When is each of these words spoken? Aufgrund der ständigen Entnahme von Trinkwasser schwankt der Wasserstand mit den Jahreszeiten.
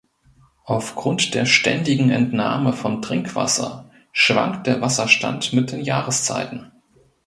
Aufgrund 0.65 1.35
der 1.35 1.45
ständigen 1.45 2.09
Entnahme 2.09 2.73
von 2.73 3.03
Trinkwasser 3.03 3.87
schwankt 4.11 4.65
der 4.65 4.81
Wasserstand 4.81 5.53
mit 5.53 5.71
den 5.71 5.81
Jahreszeiten. 5.81 6.71